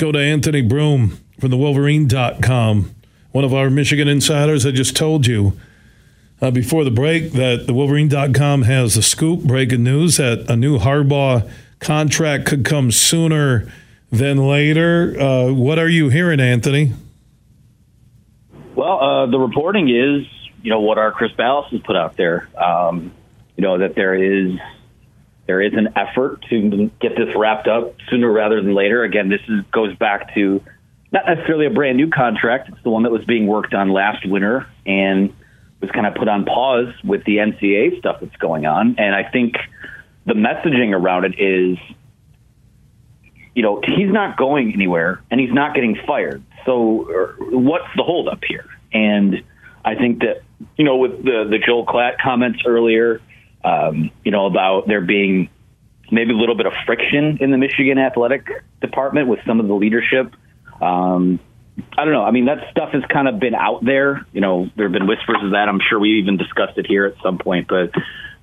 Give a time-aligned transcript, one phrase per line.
[0.00, 2.94] go to Anthony Broome from the Wolverine.com.
[3.32, 5.52] One of our Michigan insiders, I just told you
[6.40, 10.78] uh, before the break that the Wolverine.com has the scoop breaking news that a new
[10.78, 11.48] Harbaugh
[11.80, 13.70] contract could come sooner
[14.10, 15.20] than later.
[15.20, 16.94] Uh, what are you hearing, Anthony?
[18.74, 20.26] Well, uh, the reporting is,
[20.62, 22.48] you know, what our Chris Balas has put out there.
[22.56, 23.12] Um,
[23.56, 24.58] you know that there is
[25.50, 29.02] there is an effort to get this wrapped up sooner rather than later.
[29.02, 30.62] Again, this is, goes back to
[31.10, 32.68] not necessarily a brand new contract.
[32.68, 35.34] It's the one that was being worked on last winter and
[35.80, 38.94] was kind of put on pause with the NCAA stuff that's going on.
[38.98, 39.56] And I think
[40.24, 41.78] the messaging around it is,
[43.56, 46.44] you know, he's not going anywhere and he's not getting fired.
[46.64, 48.66] So er, what's the holdup here?
[48.92, 49.42] And
[49.84, 50.42] I think that,
[50.76, 53.20] you know, with the, the Joel Klatt comments earlier,
[53.64, 55.48] um, you know, about there being
[56.10, 58.48] maybe a little bit of friction in the Michigan athletic
[58.80, 60.34] department with some of the leadership.
[60.80, 61.38] Um,
[61.96, 62.24] I don't know.
[62.24, 64.26] I mean, that stuff has kind of been out there.
[64.32, 65.68] You know, there have been whispers of that.
[65.68, 67.92] I'm sure we even discussed it here at some point, but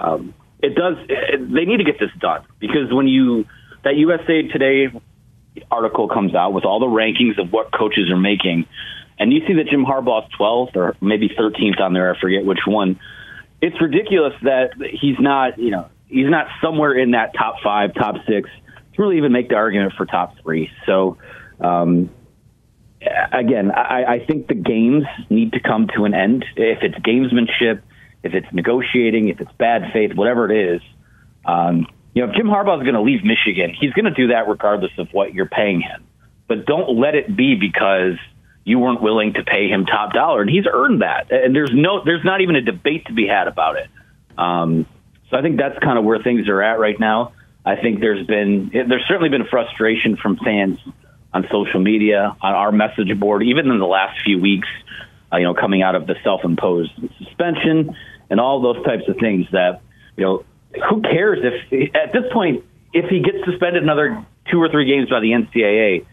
[0.00, 0.96] um, it does.
[1.08, 3.46] It, they need to get this done because when you
[3.84, 4.88] that USA Today
[5.70, 8.66] article comes out with all the rankings of what coaches are making,
[9.18, 12.14] and you see that Jim Harbaugh's 12th or maybe 13th on there.
[12.14, 12.98] I forget which one.
[13.62, 15.58] It's ridiculous that he's not.
[15.58, 18.48] You know, he's not somewhere in that top five, top six
[18.94, 20.70] to really even make the argument for top three.
[20.86, 21.18] So.
[21.60, 22.10] Um,
[23.32, 26.44] again, I, I think the games need to come to an end.
[26.56, 27.82] If it's gamesmanship,
[28.22, 30.82] if it's negotiating, if it's bad faith, whatever it is,
[31.44, 34.28] um, you know, if Jim Harbaugh is going to leave Michigan, he's going to do
[34.28, 36.04] that regardless of what you're paying him.
[36.48, 38.18] But don't let it be because
[38.64, 41.32] you weren't willing to pay him top dollar, and he's earned that.
[41.32, 43.88] And there's no, there's not even a debate to be had about it.
[44.36, 44.86] Um,
[45.30, 47.32] so I think that's kind of where things are at right now.
[47.64, 50.78] I think there's been, there's certainly been frustration from fans
[51.32, 54.68] on social media, on our message board, even in the last few weeks,
[55.32, 57.94] uh, you know, coming out of the self-imposed suspension
[58.28, 59.82] and all those types of things that,
[60.16, 60.44] you know,
[60.88, 65.08] who cares if at this point, if he gets suspended another two or three games
[65.08, 66.06] by the NCAA,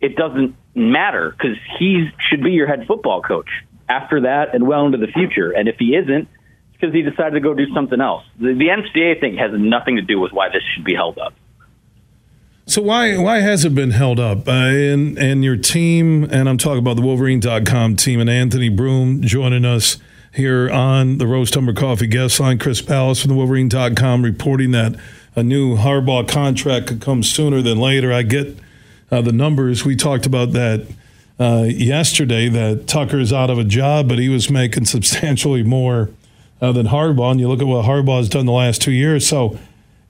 [0.00, 3.48] it doesn't matter because he should be your head football coach
[3.88, 5.52] after that and well into the future.
[5.52, 8.24] And if he isn't, it's because he decided to go do something else.
[8.38, 11.34] The, the NCAA thing has nothing to do with why this should be held up.
[12.66, 14.48] So why why has it been held up?
[14.48, 19.20] Uh, and and your team, and I'm talking about the Wolverine.com team, and Anthony Broome
[19.20, 19.98] joining us
[20.32, 22.58] here on the Roast Umber Coffee guest line.
[22.58, 24.96] Chris Balas from the Wolverine.com reporting that
[25.36, 28.12] a new Harbaugh contract could come sooner than later.
[28.12, 28.56] I get
[29.10, 29.84] uh, the numbers.
[29.84, 30.86] We talked about that
[31.38, 32.48] uh, yesterday.
[32.48, 36.10] That Tucker is out of a job, but he was making substantially more
[36.60, 37.32] uh, than Harbaugh.
[37.32, 39.26] And you look at what Harbaugh has done the last two years.
[39.26, 39.58] So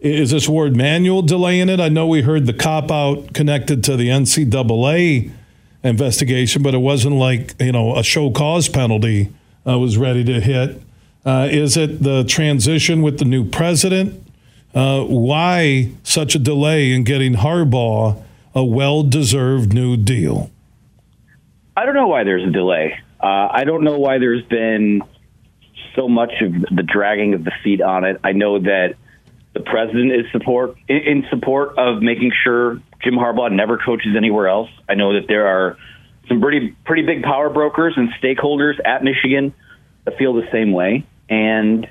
[0.00, 1.80] is this Warde Manual delaying it?
[1.80, 5.30] I know we heard the cop out connected to the NCAA
[5.82, 9.32] investigation, but it wasn't like you know a show cause penalty
[9.66, 10.80] uh, was ready to hit.
[11.24, 14.20] Uh, is it the transition with the new president?
[14.74, 18.22] Uh, why such a delay in getting Harbaugh
[18.54, 20.50] a well-deserved new deal?
[21.76, 22.98] I don't know why there's a delay.
[23.20, 25.02] Uh, I don't know why there's been
[25.96, 28.20] so much of the dragging of the feet on it.
[28.22, 28.94] I know that
[29.54, 34.68] the president is support in support of making sure Jim Harbaugh never coaches anywhere else.
[34.88, 35.76] I know that there are
[36.28, 39.54] some pretty pretty big power brokers and stakeholders at Michigan
[40.04, 41.06] that feel the same way.
[41.28, 41.86] And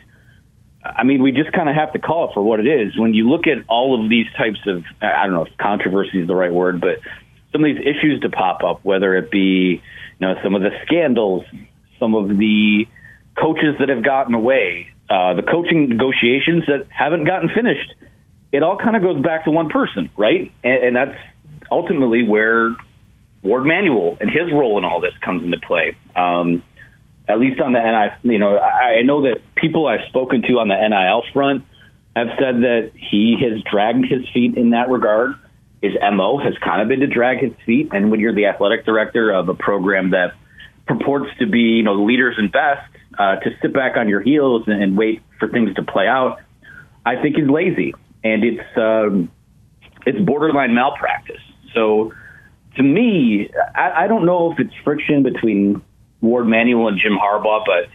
[0.84, 2.98] I mean, we just kind of have to call it for what it is.
[2.98, 6.28] When you look at all of these types of, I don't know if controversy is
[6.28, 7.00] the right word, but
[7.52, 9.82] some of these issues to pop up, whether it be,
[10.20, 11.46] you know, some of the scandals,
[12.00, 12.86] some of the
[13.40, 17.94] coaches that have gotten away, uh, the coaching negotiations that haven't gotten finished.
[18.52, 20.52] It all kind of goes back to one person, right?
[20.64, 21.18] And, and that's
[21.72, 22.76] ultimately where
[23.42, 25.96] Warde Manuel and his role in all this comes into play.
[26.16, 26.64] Um,
[27.28, 30.68] at least on the NIL, you know, I, know that people I've spoken to on
[30.68, 31.64] the NIL front
[32.16, 35.36] have said that he has dragged his feet in that regard.
[35.82, 37.90] His MO has kind of been to drag his feet.
[37.92, 40.34] And when you're the athletic director of a program that
[40.86, 44.64] purports to be, you know, leaders and best, uh, to sit back on your heels
[44.68, 46.40] and, and, wait for things to play out,
[47.06, 47.94] I think is lazy,
[48.24, 49.32] and it's um,
[50.06, 51.42] it's borderline malpractice.
[51.76, 52.12] So,
[52.78, 55.82] to me, I, I don't know if it's friction between
[56.24, 57.90] Warde Manuel and Jim Harbaugh, but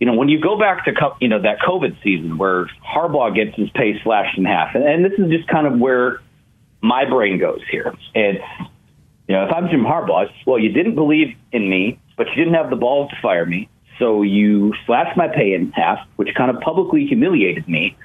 [0.00, 3.56] you know, when you go back to you know that COVID season where Harbaugh gets
[3.56, 6.20] his pay slashed in half, and, and this is just kind of where
[6.80, 7.94] my brain goes here.
[8.14, 8.42] It's
[9.28, 12.54] you know, if I'm Jim Harbaugh, well, you didn't believe in me, but you didn't
[12.54, 13.68] have the balls to fire me.
[13.98, 17.96] So you slashed my pay in half, which kind of publicly humiliated me.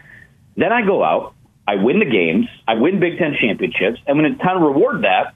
[0.56, 1.34] Then I go out,
[1.68, 5.04] I win the games, I win Big Ten championships, and when it's time to reward
[5.04, 5.34] that,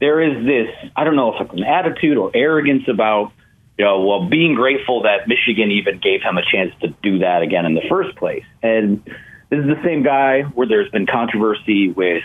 [0.00, 3.32] there is this, I don't know if it's an attitude or arrogance about,
[3.78, 7.42] you know, well, being grateful that Michigan even gave him a chance to do that
[7.42, 8.44] again in the first place.
[8.62, 9.04] And
[9.50, 12.22] this is the same guy where there's been controversy with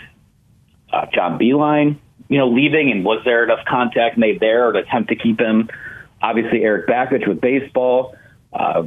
[0.92, 5.10] uh, John Beilein, you know, leaving, and was there enough contact made there to attempt
[5.10, 5.68] to keep him?
[6.22, 8.14] Obviously, Eric Bakich with baseball.
[8.52, 8.84] Uh,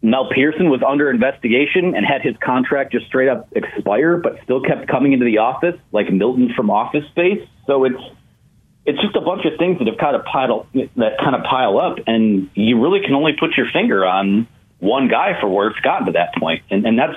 [0.00, 4.60] Mel Pearson was under investigation and had his contract just straight up expire, but still
[4.60, 7.46] kept coming into the office, like Milton from Office Space.
[7.66, 8.02] So it's
[8.84, 11.78] it's just a bunch of things that have kind of pile that kind of pile
[11.78, 14.48] up, and you really can only put your finger on
[14.80, 17.16] one guy for where it's gotten to that point, and and that's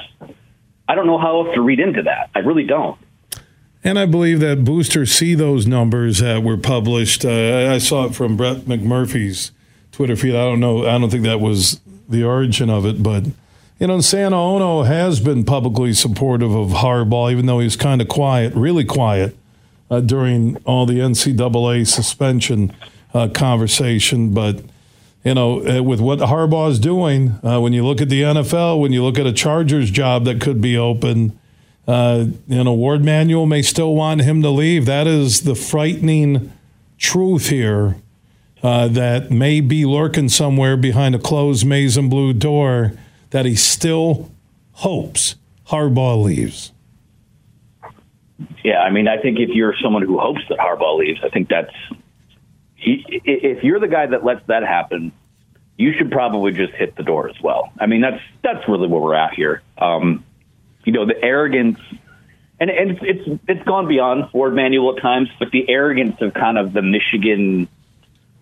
[0.87, 2.29] I don't know how else to read into that.
[2.35, 2.99] I really don't.
[3.83, 7.23] And I believe that boosters see those numbers that were published.
[7.23, 9.51] Uh, I saw it from Brett McMurphy's
[9.91, 10.35] Twitter feed.
[10.35, 10.87] I don't know.
[10.87, 13.25] I don't think that was the origin of it, but
[13.79, 18.07] you know, Santa Ono has been publicly supportive of Harbaugh, even though he's kind of
[18.07, 19.35] quiet, really quiet
[19.89, 22.75] uh, during all the NCAA suspension
[23.13, 24.33] uh, conversation.
[24.33, 24.61] But
[25.23, 28.79] you know, uh, with what Harbaugh is doing, uh, when you look at the NFL,
[28.79, 31.37] when you look at a Chargers job that could be open,
[31.87, 34.85] uh, you know, Warde Manuel may still want him to leave.
[34.85, 36.51] That is the frightening
[36.97, 37.97] truth here
[38.61, 42.93] that may be lurking somewhere behind a closed maize and blue door
[43.29, 44.31] that he still
[44.71, 45.35] hopes
[45.67, 46.71] Harbaugh leaves.
[48.63, 51.49] Yeah, I mean, I think if you're someone who hopes that Harbaugh leaves, I think
[51.49, 51.73] that's
[52.75, 55.13] he, if you're the guy that lets that happen,
[55.77, 57.71] you should probably just hit the door as well.
[57.79, 59.61] I mean, that's that's really where we're at here.
[59.77, 60.25] Um,
[60.83, 61.79] you know, the arrogance,
[62.59, 66.33] and and it's, it's it's gone beyond Warde Manuel at times, but the arrogance of
[66.33, 67.69] kind of the Michigan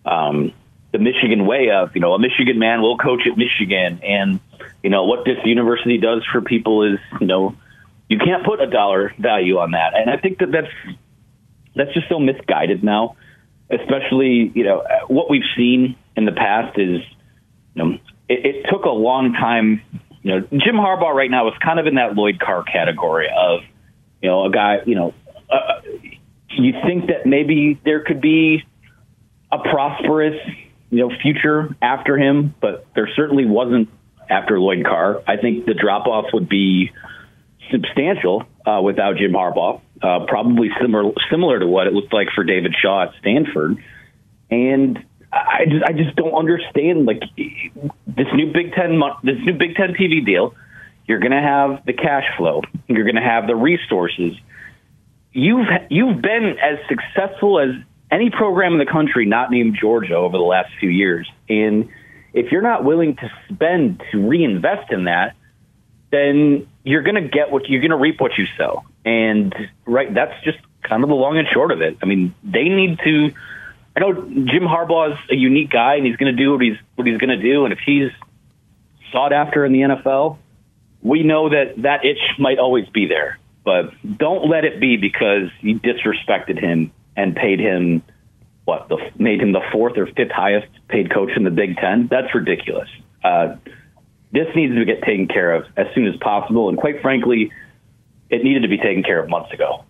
[0.05, 0.53] um,
[0.93, 3.99] the Michigan way of, you know, a Michigan man will coach at Michigan.
[4.03, 4.39] And,
[4.83, 7.55] you know, what this university does for people is, you know,
[8.13, 9.95] you can't put a dollar value on that.
[9.95, 10.97] And I think that that's,
[11.75, 13.15] that's just so misguided now,
[13.71, 17.01] especially, you know, what we've seen in the past is,
[17.73, 17.93] you know,
[18.29, 19.81] it, it took a long time.
[20.21, 23.61] You know, Jim Harbaugh right now is kind of in that Lloyd Carr category of,
[24.21, 25.15] you know, a guy, you know,
[25.49, 25.81] uh,
[26.49, 28.63] you think that maybe there could be
[29.51, 30.39] a prosperous,
[30.91, 33.89] you know, future after him, but there certainly wasn't
[34.29, 35.23] after Lloyd Carr.
[35.27, 36.91] I think the drop off would be
[37.71, 39.81] substantial uh, without Jim Harbaugh.
[40.01, 43.77] Uh, probably similar similar to what it looked like for David Shaw at Stanford.
[44.49, 44.99] And
[45.31, 49.93] I just I just don't understand like this new Big Ten this new Big Ten
[49.93, 50.53] TV deal.
[51.07, 52.61] You're going to have the cash flow.
[52.87, 54.33] You're going to have the resources.
[55.31, 57.69] You've you've been as successful as
[58.11, 61.27] any program in the country not named Georgia over the last few years.
[61.49, 61.89] And
[62.33, 65.35] if you're not willing to spend to reinvest in that,
[66.11, 68.83] then you're going to get what you're going to reap what you sow.
[69.05, 69.53] And
[69.85, 71.97] right, that's just kind of the long and short of it.
[72.01, 73.31] I mean, they need to.
[73.95, 76.77] I know Jim Harbaugh is a unique guy, and he's going to do what he's
[76.95, 77.65] what he's going to do.
[77.65, 78.11] And if he's
[79.11, 80.37] sought after in the NFL,
[81.01, 83.39] we know that that itch might always be there.
[83.63, 88.03] But don't let it be because you disrespected him and paid him
[88.65, 92.07] what the made him the fourth or fifth highest paid coach in the Big Ten.
[92.07, 92.89] That's ridiculous.
[93.23, 93.55] Uh,
[94.33, 97.51] this needs to get taken care of as soon as possible, and quite frankly,
[98.29, 99.85] it needed to be taken care of months ago.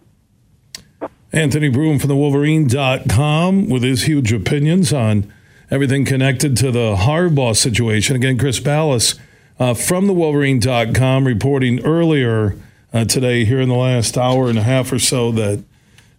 [1.31, 5.33] Anthony Broome from the Wolverine.com with his huge opinions on
[5.71, 8.15] everything connected to the Harbaugh situation.
[8.15, 9.15] Again, Chris Balas
[9.59, 12.55] uh, from the Wolverine.com reporting earlier
[12.93, 15.63] uh, today, here in the last hour and a half or so, that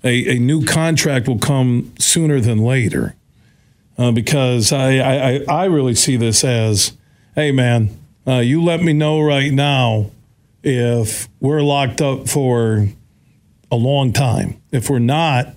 [0.03, 3.15] a, a new contract will come sooner than later.
[3.97, 6.95] Uh, because I, I, I really see this as,
[7.37, 10.11] hey, man, uh, you let me know right now
[10.63, 12.89] if we're locked up for
[13.71, 14.61] a long time.
[14.73, 15.49] If we're not,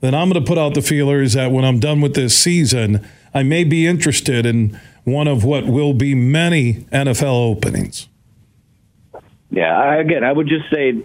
[0.00, 3.06] then I'm going to put out the feelers that when I'm done with this season,
[3.32, 8.08] I may be interested in one of what will be many NFL openings.
[9.50, 11.04] Yeah, again, I would just say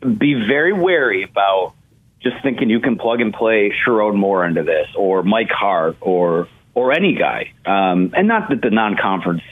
[0.00, 1.74] be very wary about
[2.22, 6.48] just thinking you can plug and play Sherrone Moore into this, or Mike Hart, or
[6.74, 7.52] or any guy.
[7.66, 9.42] Um, and not that the non-conference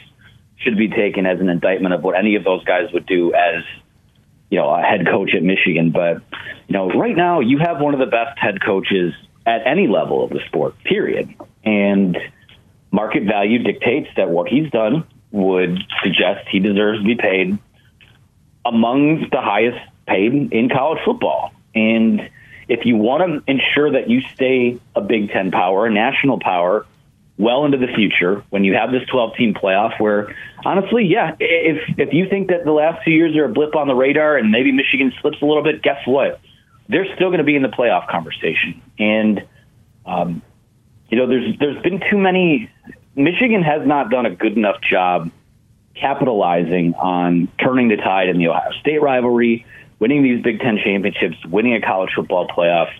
[0.59, 3.65] should be taken as an indictment of what any of those guys would do as
[4.51, 5.91] you know a head coach at Michigan.
[5.91, 6.23] But
[6.67, 9.15] you know, right now you have one of the best head coaches
[9.47, 10.75] at any level of the sport.
[10.85, 11.35] Period.
[11.65, 12.17] And
[12.91, 17.59] market value dictates that what he's done would suggest he deserves to be paid
[18.65, 21.53] among the highest paid in college football.
[21.75, 22.31] And
[22.69, 26.87] if you want to ensure that you stay a Big Ten power, a national power,
[27.39, 31.99] well into the future, when you have this 12 team playoff, where honestly, yeah, if
[31.99, 34.51] if you think that the last few years are a blip on the radar and
[34.51, 36.41] maybe Michigan slips a little bit, guess what?
[36.89, 38.81] they're still going to be in the playoff conversation.
[38.99, 39.45] And
[40.07, 40.43] um,
[41.11, 42.71] you know, there's there's been too many.
[43.15, 45.31] Michigan has not done a good enough job
[45.95, 49.67] capitalizing on turning the tide in the Ohio State rivalry,
[49.99, 52.91] winning these Big Ten championships, winning a college football playoff.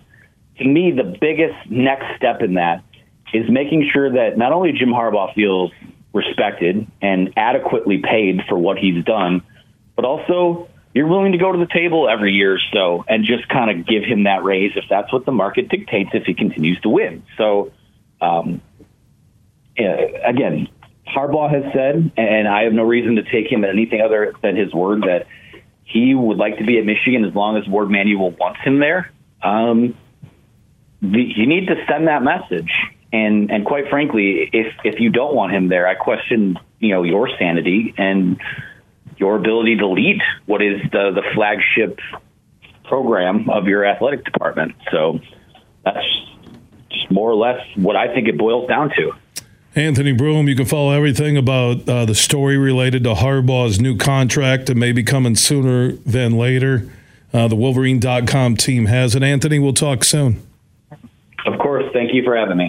[0.57, 2.83] To me, the biggest next step in that
[3.33, 5.71] is making sure that not only Jim Harbaugh feels
[6.13, 9.43] respected and adequately paid for what he's done,
[9.95, 13.47] but also you're willing to go to the table every year or so and just
[13.47, 16.79] kind of give him that raise if that's what the market dictates if he continues
[16.81, 17.23] to win.
[17.37, 17.71] So,
[18.21, 18.61] um,
[19.77, 20.67] again,
[21.07, 24.55] Harbaugh has said, and I have no reason to take him at anything other than
[24.55, 25.27] his word, that
[25.83, 29.11] he would like to be at Michigan as long as Warde Manuel wants him there.
[29.41, 29.95] Um,
[31.01, 32.71] the, you need to send that message.
[33.11, 37.03] And and quite frankly, if if you don't want him there, I question you know
[37.03, 38.39] your sanity and
[39.17, 41.99] your ability to lead what is the the flagship
[42.85, 44.75] program of your athletic department.
[44.91, 45.19] So
[45.83, 46.05] that's
[46.89, 49.11] just more or less what I think it boils down to.
[49.75, 54.69] Anthony Broome, you can follow everything about uh, the story related to Harbaugh's new contract
[54.69, 56.91] and maybe coming sooner than later.
[57.31, 59.21] Uh, the Wolverine.com team has it.
[59.21, 60.41] Anthony, we'll talk soon.
[61.45, 61.85] Of course.
[61.93, 62.65] Thank you for having me.